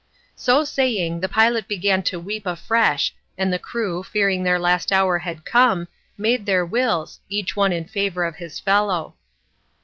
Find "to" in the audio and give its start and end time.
2.09-2.19